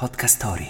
[0.00, 0.66] Podcast Story.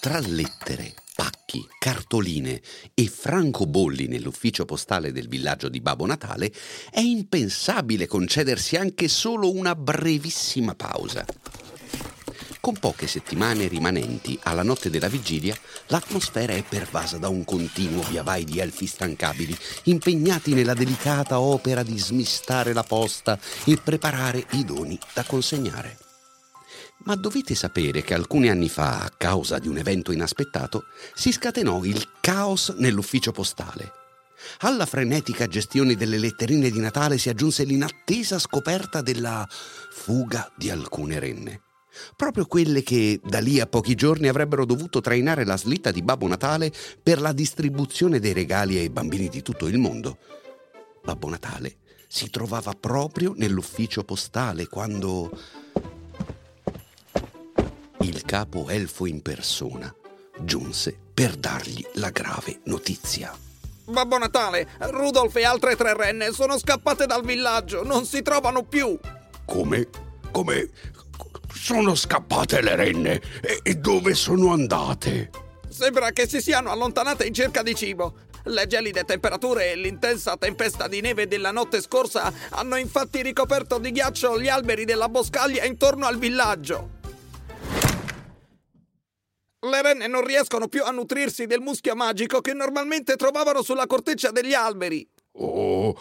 [0.00, 2.62] Tra lettere, pacchi, cartoline
[2.94, 6.50] e francobolli nell'ufficio postale del villaggio di Babbo Natale
[6.90, 11.26] è impensabile concedersi anche solo una brevissima pausa.
[12.62, 15.52] Con poche settimane rimanenti alla notte della vigilia,
[15.88, 21.98] l'atmosfera è pervasa da un continuo viavai di elfi stancabili, impegnati nella delicata opera di
[21.98, 25.98] smistare la posta e preparare i doni da consegnare.
[26.98, 31.82] Ma dovete sapere che alcuni anni fa, a causa di un evento inaspettato, si scatenò
[31.82, 33.90] il caos nell'ufficio postale.
[34.58, 41.18] Alla frenetica gestione delle letterine di Natale si aggiunse l'inattesa scoperta della fuga di alcune
[41.18, 41.62] renne.
[42.16, 46.26] Proprio quelle che da lì a pochi giorni avrebbero dovuto trainare la slitta di Babbo
[46.26, 50.18] Natale per la distribuzione dei regali ai bambini di tutto il mondo.
[51.02, 55.30] Babbo Natale si trovava proprio nell'ufficio postale quando
[58.00, 59.94] il capo elfo in persona
[60.40, 63.34] giunse per dargli la grave notizia.
[63.84, 68.98] Babbo Natale, Rudolf e altre tre renne sono scappate dal villaggio, non si trovano più.
[69.44, 69.88] Come?
[70.30, 70.70] Come?
[71.54, 75.30] Sono scappate le renne e, e dove sono andate?
[75.68, 78.14] Sembra che si siano allontanate in cerca di cibo.
[78.44, 83.92] Le gelide temperature e l'intensa tempesta di neve della notte scorsa hanno infatti ricoperto di
[83.92, 87.00] ghiaccio gli alberi della boscaglia intorno al villaggio.
[89.60, 94.32] Le renne non riescono più a nutrirsi del muschio magico che normalmente trovavano sulla corteccia
[94.32, 95.08] degli alberi.
[95.34, 95.94] Oh,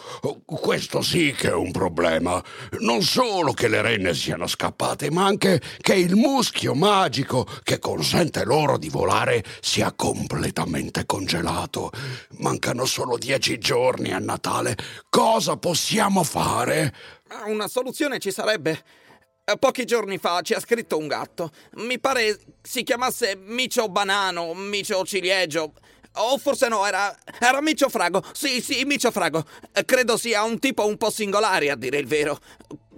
[0.44, 2.44] questo sì che è un problema.
[2.80, 8.44] Non solo che le renne siano scappate, ma anche che il muschio magico che consente
[8.44, 11.92] loro di volare sia completamente congelato.
[12.40, 14.76] Mancano solo dieci giorni a Natale.
[15.10, 16.94] Cosa possiamo fare?
[17.46, 18.84] Una soluzione ci sarebbe.
[19.60, 21.52] Pochi giorni fa ci ha scritto un gatto.
[21.76, 25.74] Mi pare si chiamasse Micio Banano, Micio Ciliegio.
[26.14, 28.22] O forse no, era, era Micio Frago.
[28.34, 29.46] Sì, sì, Micio Frago.
[29.86, 32.40] Credo sia un tipo un po' singolare, a dire il vero.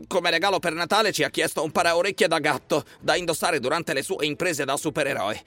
[0.08, 4.02] Come regalo per Natale ci ha chiesto un paraorecchie da gatto, da indossare durante le
[4.02, 5.42] sue imprese da supereroe.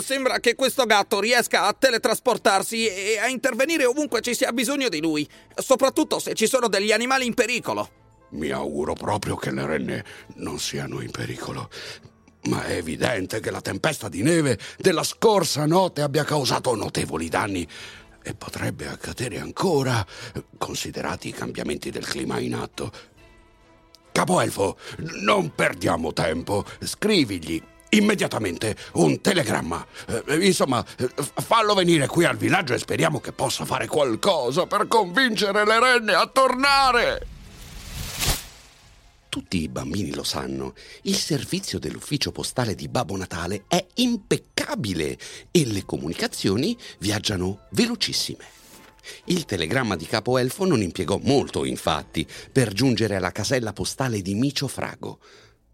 [0.00, 5.00] Sembra che questo gatto riesca a teletrasportarsi e a intervenire ovunque ci sia bisogno di
[5.00, 8.00] lui, soprattutto se ci sono degli animali in pericolo.
[8.30, 10.04] Mi auguro proprio che le renne
[10.36, 11.68] non siano in pericolo.
[12.44, 17.66] Ma è evidente che la tempesta di neve della scorsa notte abbia causato notevoli danni
[18.22, 20.04] e potrebbe accadere ancora,
[20.58, 22.90] considerati i cambiamenti del clima in atto.
[24.12, 24.76] Capoelfo,
[25.22, 26.64] non perdiamo tempo.
[26.80, 29.84] Scrivigli immediatamente un telegramma.
[30.26, 35.64] Eh, insomma, fallo venire qui al villaggio e speriamo che possa fare qualcosa per convincere
[35.64, 37.31] le renne a tornare.
[39.32, 45.16] Tutti i bambini lo sanno, il servizio dell'ufficio postale di Babbo Natale è impeccabile
[45.50, 48.44] e le comunicazioni viaggiano velocissime.
[49.24, 54.34] Il telegramma di Capo Elfo non impiegò molto, infatti, per giungere alla casella postale di
[54.34, 55.18] Micio Frago.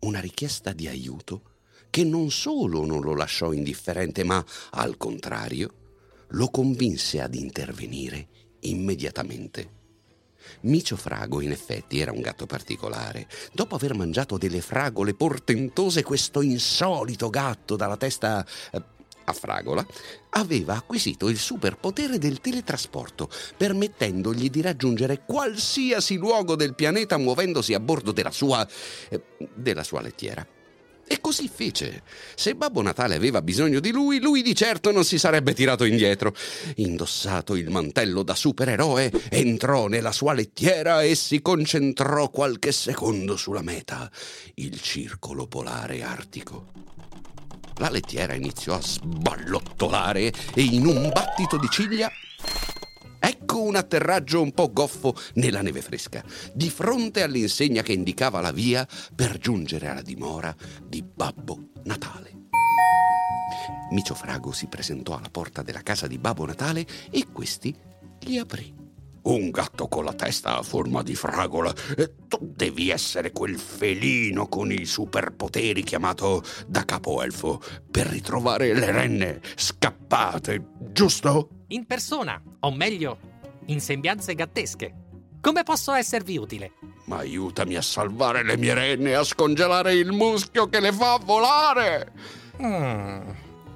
[0.02, 1.42] Una richiesta di aiuto
[1.90, 5.74] che non solo non lo lasciò indifferente, ma, al contrario,
[6.28, 8.28] lo convinse ad intervenire
[8.60, 9.77] immediatamente.
[10.62, 13.28] Micio Frago, in effetti, era un gatto particolare.
[13.52, 18.82] Dopo aver mangiato delle fragole portentose, questo insolito gatto dalla testa eh,
[19.28, 19.86] a fragola
[20.30, 27.80] aveva acquisito il superpotere del teletrasporto, permettendogli di raggiungere qualsiasi luogo del pianeta muovendosi a
[27.80, 28.66] bordo della sua.
[29.08, 29.20] Eh,
[29.54, 30.46] della sua lettiera.
[31.10, 32.02] E così fece.
[32.34, 36.34] Se Babbo Natale aveva bisogno di lui, lui di certo non si sarebbe tirato indietro.
[36.76, 43.62] Indossato il mantello da supereroe, entrò nella sua lettiera e si concentrò qualche secondo sulla
[43.62, 44.10] meta,
[44.56, 46.66] il circolo polare artico.
[47.76, 52.10] La lettiera iniziò a sballottolare e in un battito di ciglia
[53.58, 58.52] Ecco un atterraggio un po' goffo nella neve fresca, di fronte all'insegna che indicava la
[58.52, 60.54] via per giungere alla dimora
[60.86, 62.46] di Babbo Natale.
[63.90, 67.74] Micio Frago si presentò alla porta della casa di Babbo Natale e questi
[68.20, 68.72] gli aprì.
[69.22, 71.74] Un gatto con la testa a forma di fragola.
[71.96, 77.60] E tu devi essere quel felino con i superpoteri chiamato da capoelfo
[77.90, 81.64] per ritrovare le renne scappate, giusto?
[81.70, 83.27] In persona, o meglio,
[83.68, 84.94] in sembianze gattesche.
[85.40, 86.72] Come posso esservi utile?
[87.04, 91.18] Ma aiutami a salvare le mie renne e a scongelare il muschio che le fa
[91.22, 92.12] volare!
[92.60, 93.30] Mm.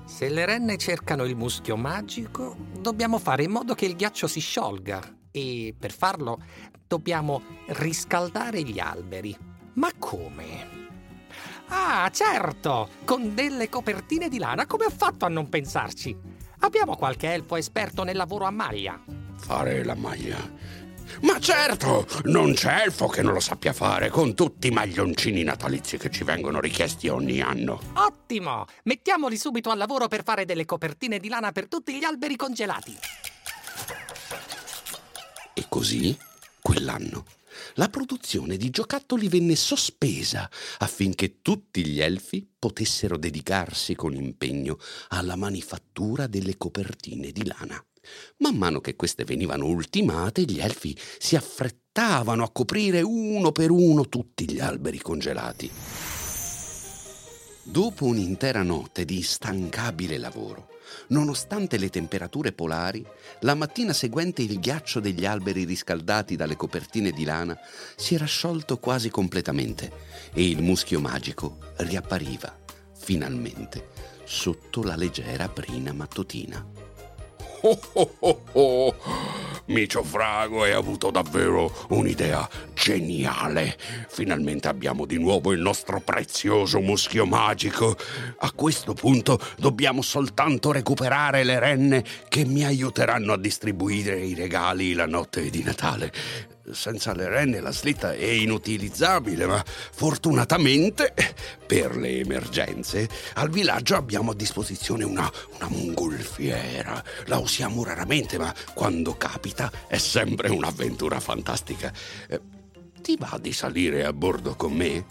[0.05, 4.41] Se le renne cercano il muschio magico, dobbiamo fare in modo che il ghiaccio si
[4.41, 5.01] sciolga.
[5.31, 6.43] E per farlo
[6.87, 9.35] dobbiamo riscaldare gli alberi.
[9.75, 10.81] Ma come?
[11.69, 12.89] Ah, certo!
[13.05, 16.15] Con delle copertine di lana, come ho fatto a non pensarci?
[16.59, 19.03] Abbiamo qualche elfo esperto nel lavoro a maglia?
[19.45, 20.39] Fare la maglia?
[21.23, 25.99] Ma certo, non c'è elfo che non lo sappia fare con tutti i maglioncini natalizi
[25.99, 27.81] che ci vengono richiesti ogni anno.
[27.95, 28.65] Ottimo!
[28.85, 32.97] Mettiamoli subito al lavoro per fare delle copertine di lana per tutti gli alberi congelati.
[35.55, 36.17] E così,
[36.61, 37.25] quell'anno,
[37.75, 40.49] la produzione di giocattoli venne sospesa
[40.79, 44.79] affinché tutti gli elfi potessero dedicarsi con impegno
[45.09, 47.85] alla manifattura delle copertine di lana.
[48.39, 54.09] Man mano che queste venivano ultimate, gli elfi si affrettavano a coprire uno per uno
[54.09, 55.71] tutti gli alberi congelati.
[57.65, 60.69] Dopo un'intera notte di instancabile lavoro,
[61.09, 63.07] nonostante le temperature polari,
[63.41, 67.57] la mattina seguente il ghiaccio degli alberi riscaldati dalle copertine di lana
[67.95, 69.93] si era sciolto quasi completamente
[70.35, 72.59] e il muschio magico riappariva,
[72.99, 73.91] finalmente,
[74.25, 76.82] sotto la leggera brina mattutina.
[77.65, 78.95] Oh, oh, oh, oh.
[79.67, 82.49] Micio Frago hai avuto davvero un'idea
[82.83, 83.77] geniale.
[84.09, 87.97] Finalmente abbiamo di nuovo il nostro prezioso muschio magico.
[88.39, 94.95] A questo punto dobbiamo soltanto recuperare le renne che mi aiuteranno a distribuire i regali
[94.95, 101.13] la notte di Natale senza le renne la slitta è inutilizzabile, ma fortunatamente
[101.67, 107.03] per le emergenze al villaggio abbiamo a disposizione una, una mongolfiera.
[107.27, 111.93] La usiamo raramente, ma quando capita è sempre un'avventura fantastica.
[113.03, 115.05] Ti va di salire a bordo con me?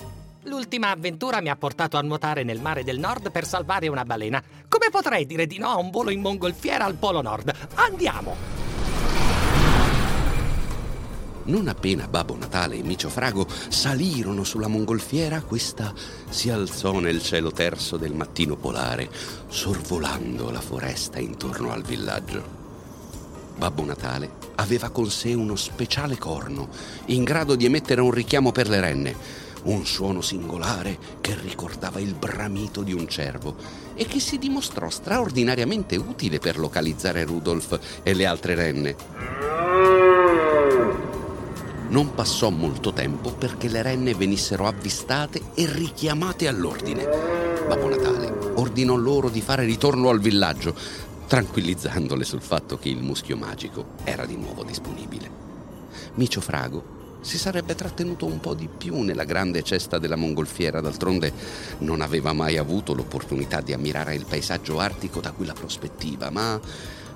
[0.44, 4.42] L'ultima avventura mi ha portato a nuotare nel mare del nord per salvare una balena.
[4.70, 7.54] Come potrei dire di no a un volo in mongolfiera al Polo Nord?
[7.76, 8.36] Andiamo!
[11.44, 15.94] Non appena Babbo Natale e Micio Frago salirono sulla mongolfiera, questa
[16.30, 19.10] si alzò nel cielo terso del mattino polare,
[19.50, 22.60] sorvolando la foresta intorno al villaggio.
[23.58, 26.70] Babbo Natale aveva con sé uno speciale corno,
[27.08, 29.16] in grado di emettere un richiamo per le renne,
[29.64, 33.56] un suono singolare che ricordava il bramito di un cervo
[33.96, 38.96] e che si dimostrò straordinariamente utile per localizzare Rudolf e le altre renne.
[41.90, 47.04] Non passò molto tempo perché le renne venissero avvistate e richiamate all'ordine.
[47.68, 50.74] Babbo Natale ordinò loro di fare ritorno al villaggio,
[51.32, 55.32] tranquillizzandole sul fatto che il muschio magico era di nuovo disponibile.
[56.16, 61.32] Micio Frago si sarebbe trattenuto un po' di più nella grande cesta della mongolfiera, d'altronde
[61.78, 66.60] non aveva mai avuto l'opportunità di ammirare il paesaggio artico da quella prospettiva, ma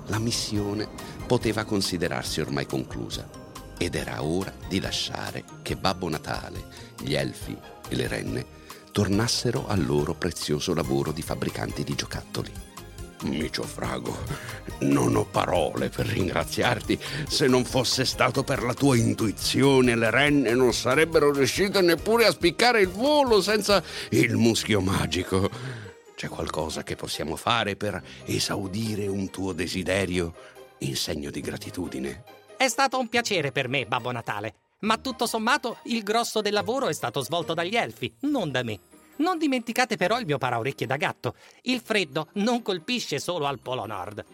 [0.06, 0.88] la missione
[1.26, 3.28] poteva considerarsi ormai conclusa
[3.76, 6.64] ed era ora di lasciare che Babbo Natale,
[7.02, 7.54] gli elfi
[7.86, 8.46] e le renne
[8.92, 12.75] tornassero al loro prezioso lavoro di fabbricanti di giocattoli.
[13.22, 14.16] Micio Frago,
[14.80, 16.98] non ho parole per ringraziarti.
[17.26, 22.30] Se non fosse stato per la tua intuizione, le renne non sarebbero riuscite neppure a
[22.30, 25.48] spiccare il volo senza il muschio magico.
[26.14, 30.34] C'è qualcosa che possiamo fare per esaudire un tuo desiderio
[30.78, 32.24] in segno di gratitudine?
[32.56, 36.88] È stato un piacere per me, Babbo Natale, ma tutto sommato il grosso del lavoro
[36.88, 38.78] è stato svolto dagli elfi, non da me.
[39.16, 41.34] Non dimenticate però il mio paraorecchie da gatto.
[41.62, 44.24] Il freddo non colpisce solo al Polo Nord.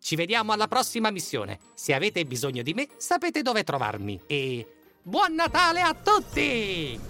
[0.00, 1.58] Ci vediamo alla prossima missione.
[1.74, 4.20] Se avete bisogno di me, sapete dove trovarmi.
[4.26, 4.66] E
[5.02, 7.00] buon Natale a tutti!